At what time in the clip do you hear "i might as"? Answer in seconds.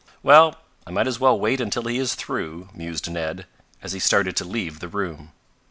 0.87-1.19